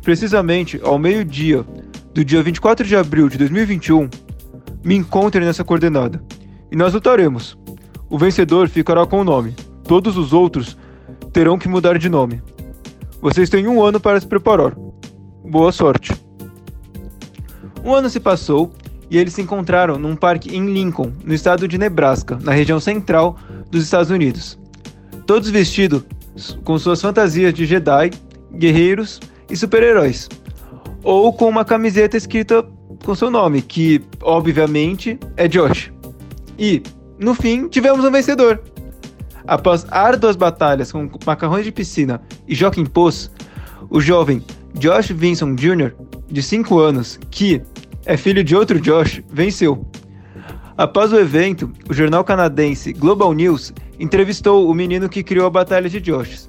Precisamente 0.05 0.79
ao 0.83 0.99
meio-dia 0.99 1.65
do 2.13 2.23
dia 2.23 2.43
24 2.43 2.87
de 2.87 2.95
abril 2.95 3.27
de 3.27 3.39
2021, 3.39 4.11
me 4.85 4.95
encontre 4.95 5.43
nessa 5.43 5.65
coordenada. 5.65 6.23
E 6.71 6.77
nós 6.77 6.93
lutaremos. 6.93 7.57
O 8.11 8.19
vencedor 8.19 8.69
ficará 8.69 9.07
com 9.07 9.23
o 9.23 9.25
nome. 9.25 9.55
Todos 9.83 10.19
os 10.19 10.35
outros 10.35 10.77
terão 11.33 11.59
que 11.59 11.69
mudar 11.69 11.99
de 11.99 12.11
nome. 12.11 12.43
Vocês 13.19 13.49
têm 13.49 13.67
um 13.67 13.83
ano 13.83 13.99
para 13.99 14.21
se 14.21 14.27
preparar. 14.27 14.77
Boa 15.43 15.73
sorte. 15.73 16.13
Um 17.83 17.95
ano 17.95 18.11
se 18.11 18.21
passou 18.21 18.75
e 19.11 19.17
eles 19.17 19.33
se 19.33 19.41
encontraram 19.41 19.99
num 19.99 20.15
parque 20.15 20.55
em 20.55 20.67
Lincoln, 20.71 21.13
no 21.25 21.33
estado 21.33 21.67
de 21.67 21.79
Nebraska, 21.79 22.39
na 22.43 22.53
região 22.53 22.79
central 22.79 23.39
dos 23.71 23.83
Estados 23.83 24.11
Unidos. 24.11 24.59
Todos 25.27 25.49
vestidos 25.49 26.05
com 26.63 26.79
suas 26.79 27.01
fantasias 27.01 27.55
de 27.55 27.65
Jedi, 27.65 28.11
guerreiros 28.53 29.19
e 29.51 29.57
super-heróis 29.57 30.29
ou 31.05 31.33
com 31.33 31.49
uma 31.49 31.65
camiseta 31.65 32.17
escrita 32.17 32.67
com 33.05 33.15
seu 33.15 33.31
nome, 33.31 33.61
que 33.61 34.03
obviamente 34.23 35.19
é 35.37 35.47
Josh. 35.47 35.93
E, 36.59 36.83
no 37.19 37.35
fim, 37.35 37.69
tivemos 37.69 38.05
um 38.05 38.11
vencedor. 38.11 38.63
Após 39.47 39.85
árduas 39.91 40.37
batalhas 40.37 40.91
com 40.91 41.11
macarrões 41.27 41.65
de 41.65 41.71
piscina 41.71 42.23
e 42.49 42.55
Joaquim 42.55 42.87
Poço, 42.87 43.31
o 43.91 44.01
jovem 44.01 44.43
Josh 44.79 45.11
Vinson 45.11 45.55
Jr., 45.55 45.93
de 46.27 46.43
5 46.43 46.79
anos, 46.79 47.21
que 47.31 47.63
é 48.07 48.17
filho 48.17 48.43
de 48.43 48.57
outro 48.57 48.81
Josh, 48.81 49.23
venceu. 49.31 49.87
Após 50.77 51.13
o 51.13 51.19
evento, 51.19 51.71
o 51.89 51.95
jornal 51.95 52.25
canadense 52.25 52.93
Global 52.93 53.33
News 53.35 53.73
entrevistou 54.01 54.69
o 54.69 54.75
menino 54.75 55.09
que 55.09 55.23
criou 55.23 55.47
a 55.47 55.51
Batalha 55.51 55.89
de 55.89 56.01
Josh. 56.01 56.47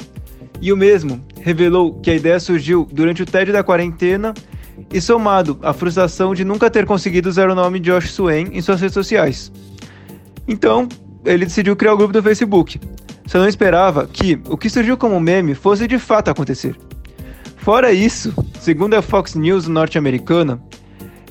E 0.61 0.71
o 0.71 0.77
mesmo 0.77 1.21
revelou 1.41 1.99
que 1.99 2.09
a 2.09 2.15
ideia 2.15 2.39
surgiu 2.39 2.87
durante 2.91 3.23
o 3.23 3.25
tédio 3.25 3.53
da 3.53 3.63
quarentena 3.63 4.33
e 4.91 4.99
somado 4.99 5.57
à 5.61 5.73
frustração 5.73 6.33
de 6.33 6.43
nunca 6.43 6.69
ter 6.69 6.85
conseguido 6.85 7.29
usar 7.29 7.49
o 7.49 7.55
nome 7.55 7.79
Josh 7.79 8.11
Swain 8.11 8.49
em 8.51 8.61
suas 8.61 8.81
redes 8.81 8.93
sociais. 8.93 9.51
Então, 10.47 10.87
ele 11.25 11.45
decidiu 11.45 11.75
criar 11.75 11.93
o 11.93 11.97
grupo 11.97 12.13
do 12.13 12.23
Facebook. 12.23 12.79
Só 13.25 13.39
não 13.39 13.47
esperava 13.47 14.05
que 14.05 14.39
o 14.47 14.57
que 14.57 14.69
surgiu 14.69 14.97
como 14.97 15.19
meme 15.19 15.55
fosse 15.55 15.87
de 15.87 15.97
fato 15.97 16.29
acontecer. 16.29 16.75
Fora 17.57 17.91
isso, 17.91 18.31
segundo 18.59 18.93
a 18.93 19.01
Fox 19.01 19.33
News 19.33 19.67
norte-americana, 19.67 20.61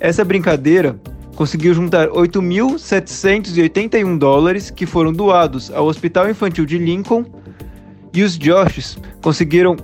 essa 0.01 0.25
brincadeira 0.25 0.99
conseguiu 1.37 1.73
juntar 1.75 2.09
8.781 2.09 4.19
dólares 4.19 4.71
que 4.71 4.87
foram 4.87 5.13
doados 5.13 5.71
ao 5.71 5.87
Hospital 5.87 6.29
Infantil 6.29 6.67
de 6.67 6.79
Lincoln 6.79 7.25
e 8.15 8.23
os 8.23 8.35
Joshes 8.35 8.97
conseguiram 9.21 9.77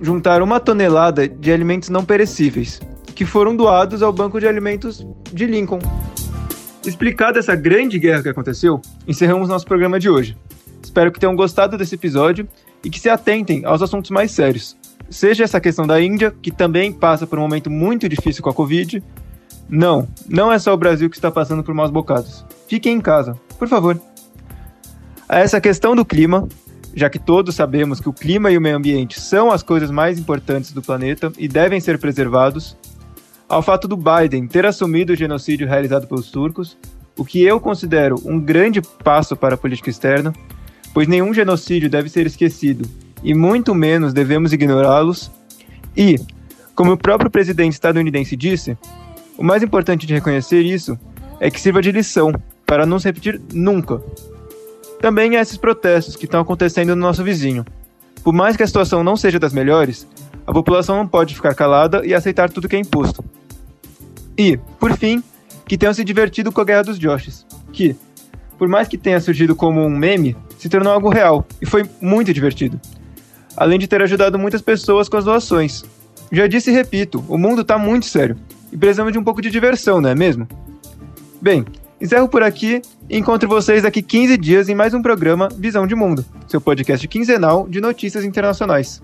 juntar 0.00 0.42
uma 0.42 0.58
tonelada 0.58 1.28
de 1.28 1.52
alimentos 1.52 1.88
não 1.88 2.04
perecíveis, 2.04 2.80
que 3.14 3.24
foram 3.24 3.54
doados 3.54 4.02
ao 4.02 4.12
Banco 4.12 4.40
de 4.40 4.48
Alimentos 4.48 5.06
de 5.32 5.46
Lincoln. 5.46 5.78
Explicada 6.84 7.38
essa 7.38 7.54
grande 7.54 8.00
guerra 8.00 8.24
que 8.24 8.28
aconteceu, 8.28 8.82
encerramos 9.06 9.48
nosso 9.48 9.64
programa 9.64 10.00
de 10.00 10.10
hoje. 10.10 10.36
Espero 10.82 11.12
que 11.12 11.20
tenham 11.20 11.36
gostado 11.36 11.78
desse 11.78 11.94
episódio 11.94 12.48
e 12.84 12.90
que 12.90 12.98
se 12.98 13.08
atentem 13.08 13.64
aos 13.64 13.80
assuntos 13.80 14.10
mais 14.10 14.32
sérios. 14.32 14.76
Seja 15.08 15.44
essa 15.44 15.60
questão 15.60 15.86
da 15.86 16.00
Índia, 16.00 16.34
que 16.42 16.50
também 16.50 16.92
passa 16.92 17.26
por 17.26 17.38
um 17.38 17.42
momento 17.42 17.70
muito 17.70 18.08
difícil 18.08 18.42
com 18.42 18.50
a 18.50 18.54
Covid. 18.54 19.00
Não, 19.68 20.08
não 20.28 20.50
é 20.50 20.58
só 20.58 20.74
o 20.74 20.76
Brasil 20.76 21.08
que 21.08 21.16
está 21.16 21.30
passando 21.30 21.62
por 21.62 21.74
maus 21.74 21.90
bocados. 21.90 22.44
Fiquem 22.66 22.96
em 22.96 23.00
casa, 23.00 23.38
por 23.56 23.68
favor. 23.68 24.00
A 25.28 25.38
essa 25.38 25.60
questão 25.60 25.94
do 25.94 26.04
clima, 26.04 26.48
já 26.94 27.08
que 27.08 27.18
todos 27.18 27.54
sabemos 27.54 28.00
que 28.00 28.08
o 28.08 28.12
clima 28.12 28.50
e 28.50 28.58
o 28.58 28.60
meio 28.60 28.76
ambiente 28.76 29.20
são 29.20 29.50
as 29.50 29.62
coisas 29.62 29.90
mais 29.90 30.18
importantes 30.18 30.72
do 30.72 30.82
planeta 30.82 31.32
e 31.38 31.48
devem 31.48 31.80
ser 31.80 31.98
preservados, 31.98 32.76
ao 33.48 33.62
fato 33.62 33.88
do 33.88 33.96
Biden 33.96 34.46
ter 34.46 34.66
assumido 34.66 35.12
o 35.12 35.16
genocídio 35.16 35.66
realizado 35.66 36.06
pelos 36.06 36.30
turcos, 36.30 36.76
o 37.16 37.24
que 37.24 37.42
eu 37.42 37.60
considero 37.60 38.16
um 38.24 38.40
grande 38.40 38.80
passo 39.02 39.36
para 39.36 39.54
a 39.54 39.58
política 39.58 39.90
externa, 39.90 40.32
pois 40.94 41.08
nenhum 41.08 41.32
genocídio 41.32 41.88
deve 41.88 42.08
ser 42.08 42.26
esquecido 42.26 42.88
e 43.22 43.34
muito 43.34 43.74
menos 43.74 44.12
devemos 44.12 44.52
ignorá-los, 44.52 45.30
e, 45.96 46.18
como 46.74 46.92
o 46.92 46.96
próprio 46.96 47.30
presidente 47.30 47.74
estadunidense 47.74 48.36
disse, 48.36 48.76
o 49.36 49.42
mais 49.42 49.62
importante 49.62 50.06
de 50.06 50.14
reconhecer 50.14 50.62
isso 50.62 50.98
é 51.38 51.50
que 51.50 51.60
sirva 51.60 51.82
de 51.82 51.92
lição 51.92 52.32
para 52.66 52.86
não 52.86 52.98
se 52.98 53.06
repetir 53.06 53.40
nunca 53.52 54.00
também 55.02 55.36
há 55.36 55.42
esses 55.42 55.56
protestos 55.56 56.14
que 56.14 56.26
estão 56.26 56.40
acontecendo 56.40 56.90
no 56.90 57.02
nosso 57.02 57.24
vizinho. 57.24 57.66
Por 58.22 58.32
mais 58.32 58.56
que 58.56 58.62
a 58.62 58.66
situação 58.66 59.02
não 59.02 59.16
seja 59.16 59.36
das 59.36 59.52
melhores, 59.52 60.06
a 60.46 60.52
população 60.52 60.96
não 60.96 61.08
pode 61.08 61.34
ficar 61.34 61.56
calada 61.56 62.06
e 62.06 62.14
aceitar 62.14 62.48
tudo 62.48 62.68
que 62.68 62.76
é 62.76 62.78
imposto. 62.78 63.24
E, 64.38 64.56
por 64.78 64.96
fim, 64.96 65.20
que 65.66 65.76
tenham 65.76 65.92
se 65.92 66.04
divertido 66.04 66.52
com 66.52 66.60
a 66.60 66.64
Guerra 66.64 66.84
dos 66.84 66.98
Joshes, 66.98 67.44
que, 67.72 67.96
por 68.56 68.68
mais 68.68 68.86
que 68.86 68.96
tenha 68.96 69.20
surgido 69.20 69.56
como 69.56 69.84
um 69.84 69.90
meme, 69.90 70.36
se 70.56 70.68
tornou 70.68 70.92
algo 70.92 71.08
real 71.08 71.44
e 71.60 71.66
foi 71.66 71.84
muito 72.00 72.32
divertido. 72.32 72.80
Além 73.56 73.80
de 73.80 73.88
ter 73.88 74.00
ajudado 74.02 74.38
muitas 74.38 74.62
pessoas 74.62 75.08
com 75.08 75.16
as 75.16 75.24
doações. 75.24 75.84
Já 76.30 76.46
disse 76.46 76.70
e 76.70 76.72
repito, 76.72 77.24
o 77.28 77.36
mundo 77.36 77.62
está 77.62 77.76
muito 77.76 78.06
sério 78.06 78.36
e 78.72 78.76
precisamos 78.76 79.12
de 79.12 79.18
um 79.18 79.24
pouco 79.24 79.42
de 79.42 79.50
diversão, 79.50 80.00
não 80.00 80.10
é 80.10 80.14
mesmo? 80.14 80.46
Bem, 81.40 81.66
Encerro 82.02 82.26
por 82.28 82.42
aqui 82.42 82.82
e 83.08 83.16
encontro 83.16 83.48
vocês 83.48 83.84
daqui 83.84 84.02
15 84.02 84.36
dias 84.36 84.68
em 84.68 84.74
mais 84.74 84.92
um 84.92 85.00
programa 85.00 85.48
Visão 85.56 85.86
de 85.86 85.94
Mundo, 85.94 86.24
seu 86.48 86.60
podcast 86.60 87.06
quinzenal 87.06 87.68
de 87.68 87.80
notícias 87.80 88.24
internacionais. 88.24 89.00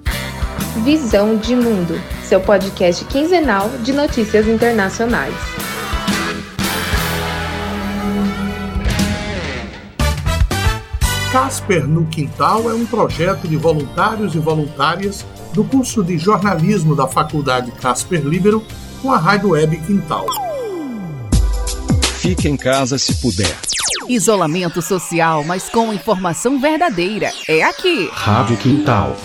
Visão 0.83 1.37
de 1.37 1.55
Mundo, 1.55 1.95
seu 2.25 2.40
podcast 2.40 3.05
quinzenal 3.05 3.71
de 3.85 3.93
notícias 3.93 4.49
internacionais. 4.49 5.33
Casper 11.30 11.87
no 11.87 12.04
Quintal 12.06 12.69
é 12.69 12.75
um 12.75 12.84
projeto 12.84 13.47
de 13.47 13.56
voluntários 13.56 14.34
e 14.34 14.41
voluntárias 14.41 15.25
do 15.54 15.63
curso 15.63 16.02
de 16.02 16.19
jornalismo 16.19 16.97
da 16.97 17.06
Faculdade 17.06 17.71
Casper 17.71 18.26
Libero 18.26 18.61
com 19.00 19.13
a 19.13 19.19
Rádio 19.19 19.50
Web 19.50 19.76
Quintal. 19.87 20.48
Fique 22.28 22.47
em 22.47 22.58
casa 22.58 22.99
se 22.99 23.14
puder. 23.23 23.56
Isolamento 24.06 24.82
social, 24.82 25.43
mas 25.45 25.71
com 25.71 25.95
informação 25.95 26.60
verdadeira. 26.60 27.32
É 27.49 27.62
aqui. 27.62 28.06
Rádio 28.12 28.58
Quintal. 28.58 29.17